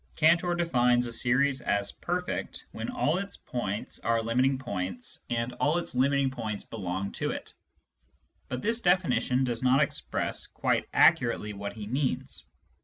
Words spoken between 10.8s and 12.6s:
accurately what he means.